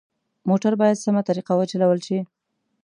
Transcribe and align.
موټر 0.49 0.73
باید 0.81 1.01
سمه 1.05 1.21
طریقه 1.29 1.53
وچلول 1.57 1.99
شي. 2.07 2.19